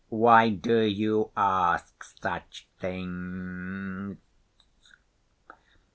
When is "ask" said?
1.37-2.03